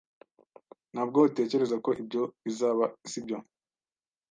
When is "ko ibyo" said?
1.85-2.21